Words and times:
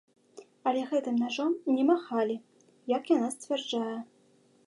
Але 0.69 0.79
гэтым 0.93 1.19
нажом 1.23 1.51
не 1.75 1.83
махалі, 1.91 2.37
як 2.97 3.13
яна 3.17 3.29
сцвярджае. 3.35 3.97